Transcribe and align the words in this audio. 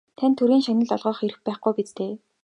Танд 0.17 0.35
Төрийн 0.37 0.63
шагнал 0.65 0.91
олгох 0.97 1.19
эрх 1.27 1.37
байхгүй 1.45 1.71
биз 1.77 1.91
дээ? 1.97 2.13